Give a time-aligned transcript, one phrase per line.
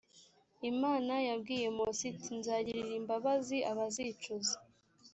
[0.71, 4.55] imana yabwiye mose iti “nzagirira imbabazi abazicuza”